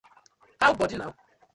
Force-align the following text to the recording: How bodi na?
How 0.63 0.73
bodi 0.81 0.97
na? 1.03 1.13